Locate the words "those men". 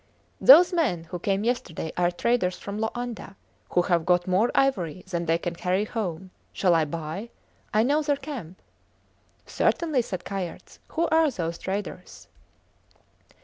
0.41-1.03